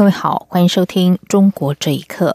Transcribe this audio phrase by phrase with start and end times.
[0.00, 2.34] 各位好，欢迎收听《中国这一刻》。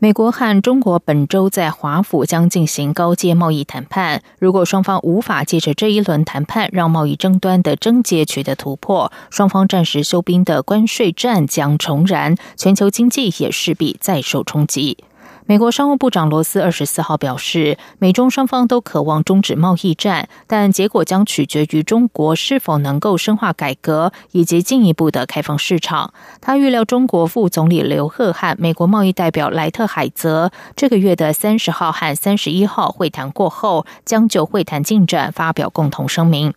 [0.00, 4.24] 美国和中国本周在华府将进行高阶贸易谈判。
[4.40, 14.98] 如果双方无法借着这一轮谈判让贸易争端的症结取得突破，双方暂时休兵的关税战将重燃，全球经济也势必再受冲击。
[15.48, 26.12] 美国商务部长罗斯二十四号表示，美中双方都渴望终止贸易战，但结果将取决于中国是否能够深化改革以及进一步的开放市场。
[26.42, 36.52] 他预料，中国副总理刘鹤和美国贸易代表莱特海泽这个月的三十号和三十一号会谈过后，将就会谈进展发表共同声明。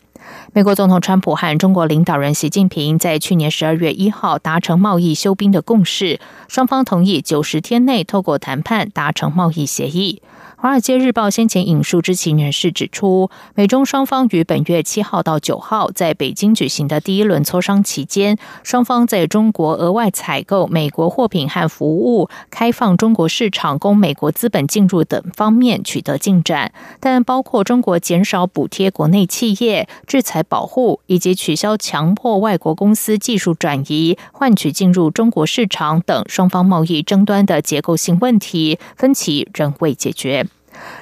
[0.53, 10.22] 美国总统川普和中国领导人习近平在去年十二月一号达成贸易休兵的共识，双方同意九十天内透过谈判达成贸易协议。
[10.63, 40.45] 《华尔街日报》先前引述知情人士指出，美中双方于本月七号到九号在北京举行的第一轮磋商期间，双方在中国额外采购美国货品和服务、开放中国市场供美国资本进入等方面取得进展，但包括中国减少补贴国内企业、制裁保护以及取消强迫外国公司技术转移换取进入中国市场等双方贸易争端的结构性问题分歧仍未解决。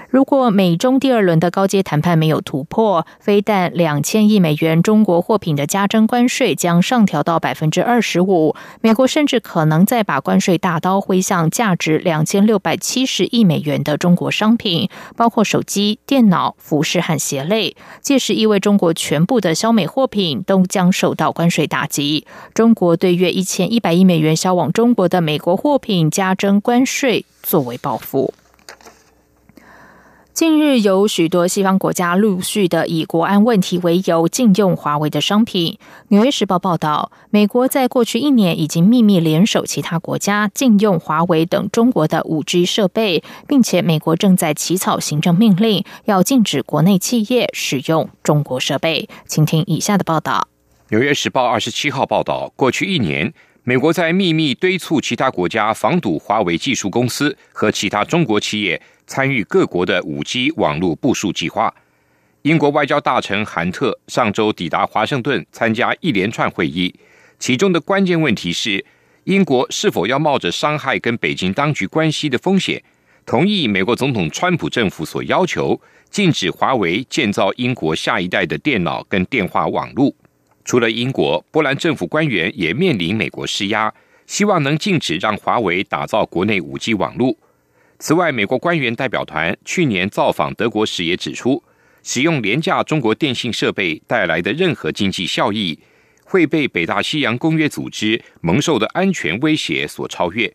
[0.10, 17.76] 如果美中第二轮的高阶谈判没有突破，非但两千亿美元中国货品的加征关税将上调到百分之二十五，美国甚至可能再把关税大刀挥向价值两千六百七十亿美元的中国商品，包括手机、电脑、服饰和鞋类。
[18.02, 22.26] 届时意味中国全部的销美货品都将受到关税打击。
[22.56, 28.34] 中国对约一千一百亿美元销往中国的美国货品加征关税，作为报复。
[30.40, 35.74] 近日，有许多西方国家陆续的以国安问题为由禁用华为的商品。
[36.08, 49.10] 《纽约时报》报道，美国在过去一年已经秘密联手其他国家禁用华为等中国的五 G 设备，并且美国正在起草行政命令，要禁止国内企业使用中国设备。
[49.28, 50.48] 请听以下的报道。
[50.92, 53.34] 《纽约时报》二十七号报道，过去一年，
[53.70, 58.82] 美国在秘密敦促其他国家防堵华为技术公司和其他中国企业。
[59.06, 61.72] 参与各国的五 G 网络部署计划。
[62.42, 66.92] 英国外交大臣韩特上周抵达华盛顿，参加一连串会议。
[67.38, 68.84] 其中的关键问题是，
[69.26, 72.82] 英国是否要冒着伤害跟北京当局关系的风险，
[73.24, 80.12] 同意美国总统川普政府所要求，禁止华为建造英国下一代的电脑跟电话网络。
[80.70, 83.92] 除了英国，波兰政府官员也面临美国施压，
[84.28, 87.36] 希望能禁止让华为打造国内五 G 网络。
[87.98, 91.64] 此外，美国官员代表团去年造访德国时也指出，
[92.04, 95.80] 使用廉价中国电信设备带来的任何经济效益，
[96.24, 100.54] 会被北大西洋公约组织蒙受的安全威胁所超越。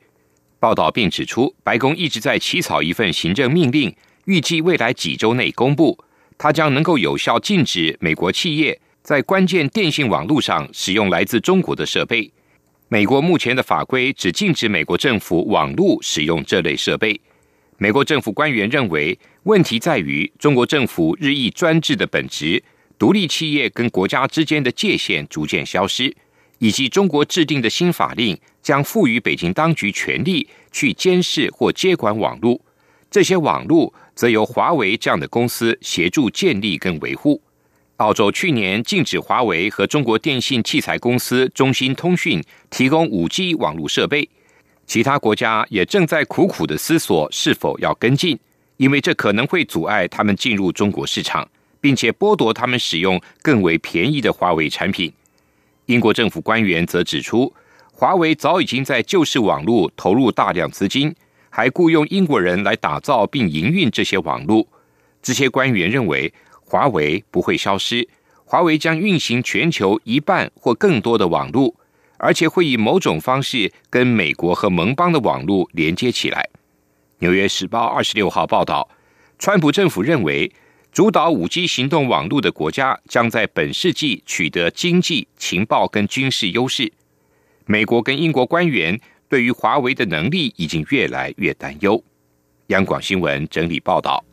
[0.61, 3.93] 报道并指出，白宫一直在起草一份行政命令，
[4.27, 5.99] 预计未来几周内公布，
[6.39, 12.32] 它将能够有效禁止美国企业在关键电信网络上使用来自中国的设备。
[12.88, 17.20] 美国目前的法规只禁止美国政府网络使用这类设备。
[17.76, 22.65] 美国政府官员认为，问题在于中国政府日益专制的本质，
[22.98, 26.10] 独立企业跟国家之间的界限逐渐消失，
[26.59, 32.59] 以及中国制定的新法令将赋予北京当局权力去监视或接管网络，
[33.10, 37.42] 这些网络则由华为这样的公司协助建立跟维护。
[38.04, 42.38] 澳洲去年禁止华为和中国电信器材公司中兴通讯
[42.69, 44.28] 提供五 G 网络设备。
[44.86, 48.39] 其他国家也正在苦苦的思索是否要跟进，
[48.77, 51.48] 因为这可能会阻碍他们进入中国市场，
[51.80, 55.10] 并且剥夺他们使用更为便宜的华为产品。
[55.86, 57.50] 英国政府官员则指出，
[57.91, 61.15] 华为早已经在旧式网络投入大量资金，
[61.48, 64.66] 还雇佣英国人来打造并营运这些网络。
[65.22, 66.30] 这些官员认为，
[66.74, 68.09] 华为不会消失，
[68.44, 71.72] 华为将运行全球一半或更多的网络。
[72.16, 76.48] 而且会以某种方式跟美国和盟邦的网络连接起来。
[77.21, 78.88] 《纽约时报》二十六号报道，
[79.38, 80.50] 川普政府认为，
[80.91, 86.92] 主导五 G 行动网络的国家将在本世纪取得经济、情报跟军事优势。
[87.66, 88.98] 美国跟英国官员
[89.28, 92.03] 对于华为的能力已经越来越担忧。
[92.68, 94.24] 央广新闻整理报道。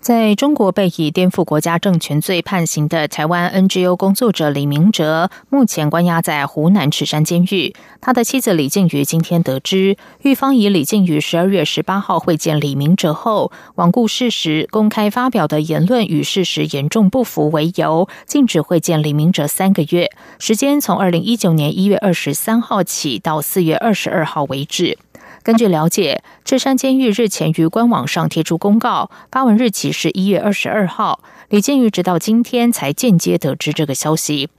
[0.00, 7.74] 在中国被以颠覆国家政权罪判刑的台湾 NGO 工作者李明哲，目前关押在湖南赤山监狱。
[8.00, 24.96] 他的妻子李静瑜今天得知，狱方以李静瑜十二月十八号会见李明哲后，罔顾事实、公开发表的言论与事实严重不符为由，禁止会见李明哲三个月，时间从二零一九年一月二十三号起到四月二十二号为止。
[25.42, 31.20] 根据了解，智山监狱日前于官网上贴出公告，发文日期是一月二十二号。
[31.48, 34.50] 李建瑜直到今天才间接得知这个消息。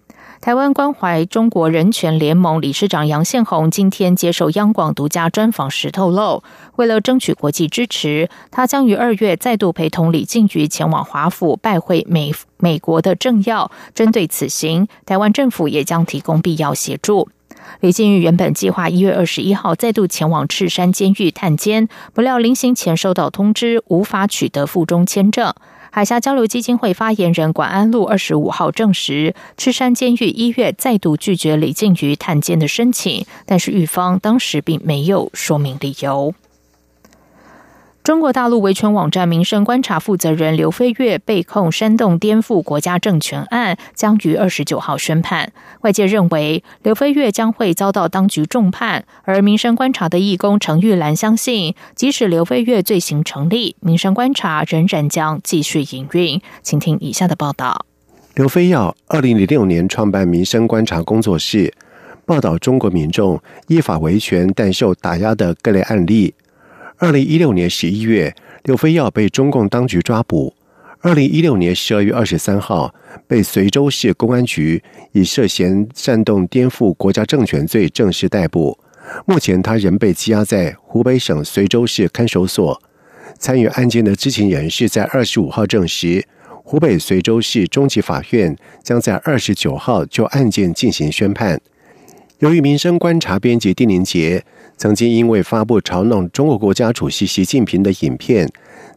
[0.41, 6.41] 台湾关怀中国人权联盟理事长杨宪宏今天接受央广独家专访时透露，
[6.77, 13.69] 为了争取国际支持，他将于二月再度陪同李静瑜前往华府拜会美美国的政要。
[13.93, 17.27] 针对此行，台湾政府也将提供必要协助。
[17.81, 25.53] 李静玉原本计划一月二十一号再度前往赤山监狱探监，不料临行前收到通知，无法取得附中签证。
[25.91, 36.33] 海峡交流基金会发言人管安路二十五号证实，赤山监狱一月再度拒绝李静瑜探监的申请，但是狱方当时并没有说明理由。
[38.01, 45.51] 中国大陆维权网站民生观察负责人刘飞跃被控煽动颠覆国家政权案，将于二十九号宣判。
[45.81, 56.41] 外界认为刘飞跃将会遭到当局重判，而民生观察的义工程玉兰相信，即使刘飞跃罪行成立，民生观察仍然将继续营运。
[56.63, 57.85] 请听以下的报道：
[58.33, 61.71] 刘飞耀二零零六年创办民生观察工作室，
[62.25, 66.33] 报道中国民众依法维权但受打压的各类案例。
[67.01, 70.53] 二零一六年十一月，刘飞耀被中共当局抓捕。
[70.99, 72.93] 二零一六年十二月二十三号，
[73.25, 78.77] 被随州市公安局以涉嫌煽动颠覆国家政权罪正式逮捕。
[79.25, 82.81] 目前，他仍被羁押在湖北省随州市看守所。
[83.37, 86.25] 参与案件的知情人士在二十五号证实，
[86.65, 88.53] 湖北随州市中级法院
[88.83, 91.61] 将在二十九号就案件进行宣判。
[92.39, 94.43] 由于民生观察编辑丁林杰。
[94.79, 98.47] 曾经因为发布嘲弄中国国家主席习近平的影片，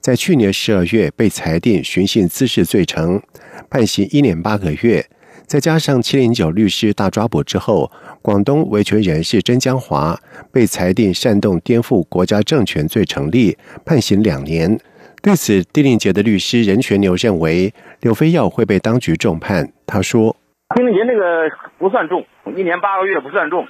[0.01, 3.21] 在去年十二月被裁定寻衅滋事罪成，
[3.69, 5.05] 判刑一年八个月。
[5.45, 7.91] 再加上七零九律师大抓捕之后，
[8.23, 10.17] 广东维权人士曾江华
[10.53, 14.79] 被裁定煽动颠覆国家政权罪成立，判刑两年。
[15.21, 19.73] 对此，丁令杰的律师任全牛认为，刘飞耀会被当局重判。
[19.85, 20.37] 他说
[20.77, 22.25] ：“丁令杰那个不算重，
[22.57, 23.67] 一年八个月不算重。”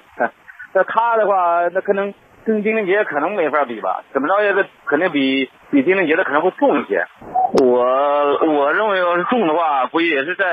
[0.74, 2.14] 那他的话，那可能
[2.44, 4.02] 跟丁玲杰可能没法比吧？
[4.12, 7.04] 怎么着也得肯定比比丁玲杰的可能会重一些。
[7.62, 7.84] 我
[8.46, 10.44] 我认为要是重的话，估计也是在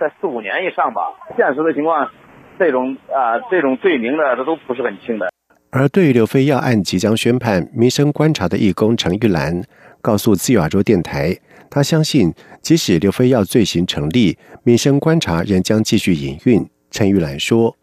[0.00, 1.02] 在四五年以上吧。
[1.36, 2.10] 现实的情况，
[2.58, 5.28] 这种啊这种罪名的，这都不是很轻的。
[5.70, 9.62] 而对于刘飞耀案即将宣判，民生观察的义工陈玉兰
[10.00, 11.36] 告诉自由亚洲电台，
[11.70, 12.32] 他相信
[12.62, 16.66] 即使刘飞耀罪行成立，民生观察仍将继续营运。
[16.90, 17.76] 陈玉兰说。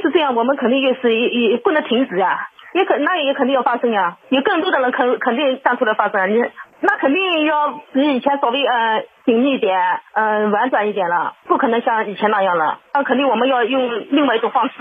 [0.00, 6.42] 是这样我们肯定也是也也不能停止呀，也肯那也肯定要发生呀，有更多的人肯肯定站出来发声，你
[6.80, 9.78] 那肯定要比以前稍微呃紧密一点，
[10.14, 14.74] 嗯婉转一点了，不可能像以前那样了，那肯定我们要用另外一种方式，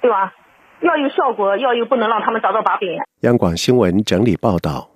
[0.00, 0.32] 对吧？
[0.80, 2.98] 要有效果，要有不能让他们找到把柄。
[3.22, 4.93] 央广新闻整理报道。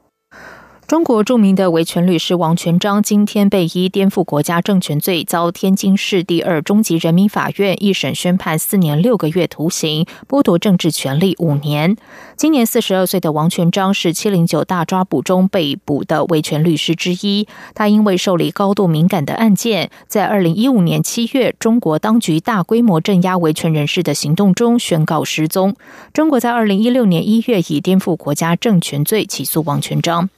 [0.89, 11.95] 中国著名的维权律师王全章今天被依颠覆国家政权罪遭天津市第二中级人民法院一审宣判四年六个月徒刑，剥夺政治权利五年。
[12.37, 17.47] 今年四十二岁的王全章是七零九大抓捕中被捕的维权律师之一。
[17.75, 25.77] 他因为受理高度敏感的案件，在二零一五年七月，中国当局大规模镇压维权人士的行动中宣告失踪。
[26.15, 30.31] 中国在二零一六年一月以颠覆国家政权罪起诉王全章。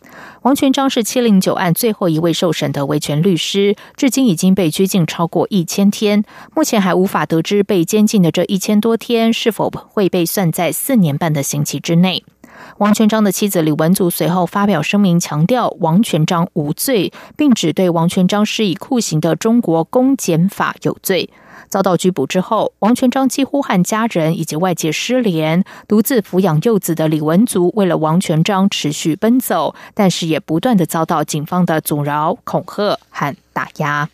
[0.42, 6.24] 王全章是七零九案最后一位受审的维权律师，至今已经被拘禁超过一千天，
[6.54, 12.24] 目前还无法得知被监禁的这一千多天是否会被算在四年半的刑期之内。
[12.79, 21.31] 王全章的妻子李文祖随后发表声明，强调王全章无罪，并指对王全章施以酷刑的中国公检法有罪。
[21.69, 34.09] 遭到拘捕之后，王全章几乎和家人以及外界失联，独自抚养幼子的李文族为了王全章持续奔走，但是也不断的遭到警方的阻挠、恐吓和打压。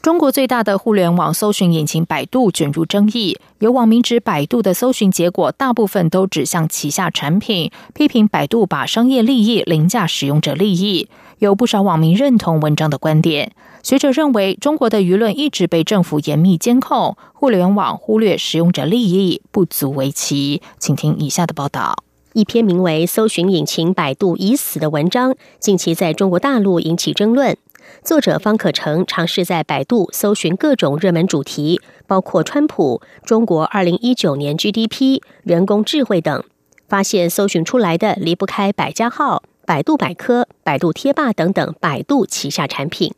[0.00, 11.08] 中国最大的互联网搜寻引擎百度卷入争议，有网民指百度的搜寻结果大部分都指向旗下产品，批评百度把商业利益凌驾使用者利益。
[11.40, 13.50] 有不少网民认同文章的观点。
[13.82, 20.62] 学者认为，中国的舆论一直被政府严密监控，互联网忽略使用者利益不足为奇。
[20.78, 21.96] 请听以下的报道：
[22.34, 27.56] 一篇名为《搜寻引擎百度已死》的文章，近期在中国大陆引起争论。
[28.02, 36.42] 作者方可成尝试在百度搜寻各种热门主题，包括川普、中国二零一九年 GDP、人工智慧等，
[36.88, 43.12] 发现搜寻出来的离不开百家号、百度百科、百度贴吧等等百度旗下产品。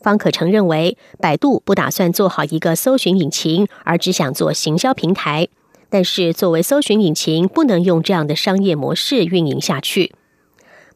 [0.00, 5.48] 方可成认为，百度不打算做好一个搜寻引擎，而只想做行销平台。
[5.90, 10.12] 但是，作为搜寻引擎，不能用这样的商业模式运营下去。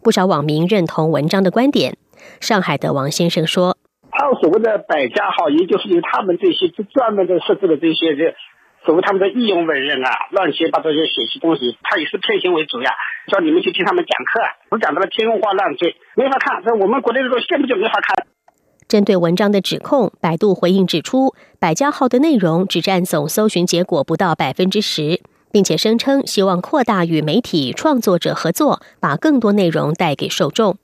[0.03, 1.97] 不少网民认同文章的观点。
[2.41, 3.77] 上海的王先生说
[4.11, 8.35] ：“还有所谓的百家号，也就是由他们这些专门的设置的这些这
[8.85, 12.91] 所谓他们的义勇文人啊，乱七八糟就写些东西，他也是骗钱为主呀。
[13.31, 16.63] 叫你们去听他们讲课，我讲的了天花乱坠，没法看。
[16.65, 18.27] 在我们国内的东西根本就没法看。”
[18.89, 30.77] 针对文章的指控，百度回应指出，百家号的内容只占总搜寻结果不到百分之十，并且声称希望扩大与媒体创作者合作，把更多内容带给受众。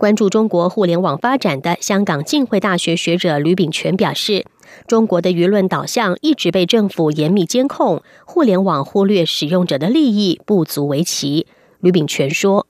[0.00, 4.46] 关注中国互联网发展的香港浸会大学学者吕炳全表示，
[4.88, 11.46] 中国的舆论导向一直被政府严密监控，互联网忽略使用者的利益不足为奇。
[11.82, 12.66] 吕炳全说：“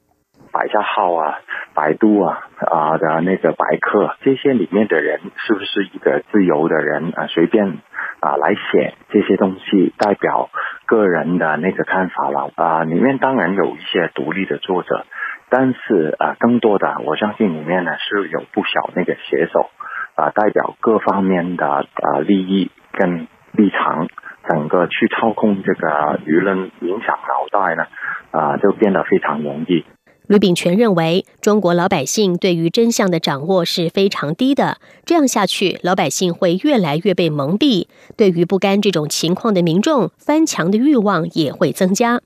[0.51, 1.39] 百家号啊，
[1.73, 7.29] 百度啊啊的那个百科，这些里面的人是不是一个自由的人啊？
[7.29, 7.79] 随便
[8.19, 10.51] 啊来写这些东西，代表
[10.85, 12.83] 个人的那个看法了啊？
[12.83, 15.07] 里面当然有一些独立的作者。”
[15.51, 19.69] 但是啊，更多的我相信里面呢是有不少那个写手
[20.15, 24.09] 啊，代表各方面的啊利益跟立场，
[24.49, 27.85] 整个去操控这个舆论、影响脑袋呢
[28.31, 29.85] 啊，就变得非常容易。
[30.29, 42.21] 吕炳全认为，中国老百姓对于真相的掌握是非常低的，这样下去，老百姓会越来越被蒙蔽，对于不甘这种情况的民众，翻墙的欲望也会增加。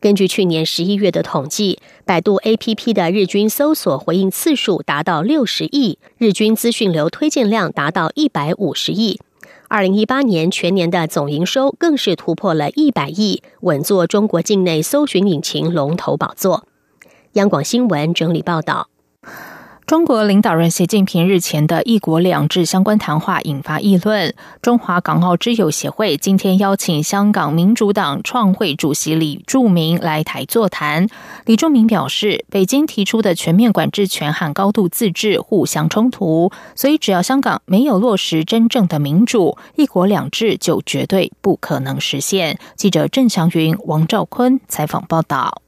[0.00, 9.18] 根据去年十一月的统计，百度 APP 的日均搜索回应次数达到六十亿，日均资讯流推荐量达到一百五十亿。
[9.66, 16.64] 二零一八年全年的总营收更是突破了一百亿，稳坐中国境内搜寻引擎龙头宝座。
[17.32, 18.88] 央广新闻整理报道。
[19.88, 24.34] 中国领导人习近平日前的一国两制相关谈话引发议论。
[24.60, 31.08] 中华港澳之友协会今天邀请香港民主党创会主席李柱铭来台座谈。
[31.46, 42.58] 李柱铭表示，北京提出的全面管制权和高度自治互相冲突，所以只要香港没有落实真正的民主，一国两制就绝对不可能实现。
[42.76, 45.62] 记者郑祥云、王兆坤采访报道。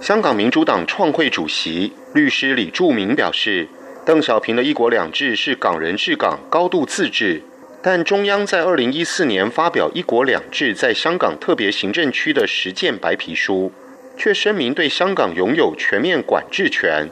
[0.00, 3.66] 香港民主党创会主席、律师李柱铭表示，
[4.04, 7.42] 邓小平的一国两制是港人治港、高度自治，
[7.82, 13.72] 但中央在二零一四年发表一国两制在香港特别行政区的实践白皮书，
[14.18, 17.08] 却声明对香港拥有全面管制权。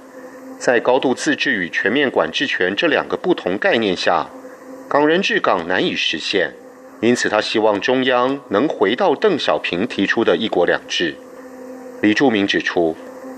[0.59, 4.29] 在高度自治与全面管制权这两个不同概念下，
[4.89, 6.53] 港人治港难以实现，
[7.01, 11.17] 因此他希望中央能回到邓小平提出的一国两制。
[12.03, 12.97] 李柱铭指出，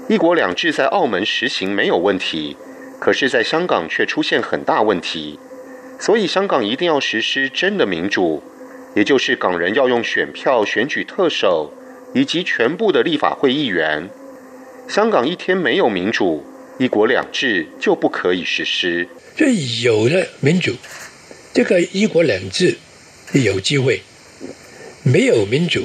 [0.08, 2.56] 一国两制在澳门实行没有问题，
[2.98, 5.38] 可是，在香港却出现很大问题，
[6.00, 8.42] 所以香港一定要实施真的民主，
[8.94, 11.72] 也就是港人要用选票选举特首
[12.14, 14.08] 以及全部的立法会议员。
[14.88, 16.44] 香港一天没有民主，
[16.78, 19.08] 一国两制就不可以实施。
[19.36, 20.72] 这有了民主，
[21.52, 22.76] 这个一国两制
[23.32, 24.00] 有机会；
[25.04, 25.82] 没有民主。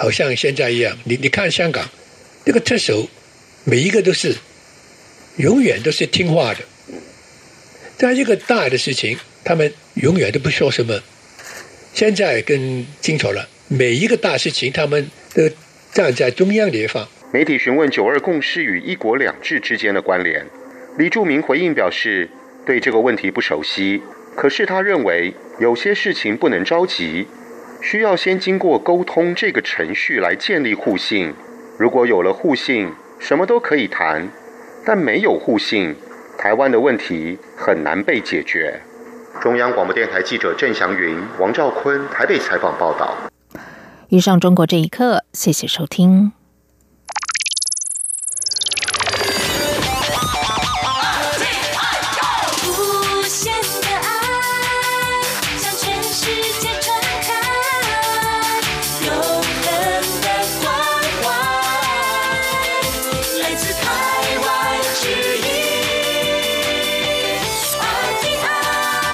[0.00, 1.84] 好像现在一样，你你看香港，
[2.44, 3.08] 这个特首
[3.64, 4.32] 每一个都是
[5.38, 6.60] 永远都是听话的，
[7.96, 11.02] 在一个大的事情，他们永远都不说什么。
[11.92, 15.50] 现在更清楚了，每一个大事情，他们都
[15.92, 17.08] 站在中央地方。
[17.32, 20.46] 媒体询问“九二共识”与“一国两制”之间的关联，
[20.96, 22.30] 李柱铭回应表示，
[22.64, 24.00] 对这个问题不熟悉，
[24.36, 27.26] 可是他认为有些事情不能着急。
[27.80, 31.32] 需要先经过沟通这个程序来建立互信。
[31.78, 34.26] 如果有了互信，什么都可以谈；
[34.84, 35.94] 但没有互信，
[36.36, 38.80] 台湾的问题很难被解决。
[39.40, 43.14] 中央广播电台记者郑祥云、王兆坤台北采访报道。
[44.08, 46.32] 以上中国这一刻，谢谢收听。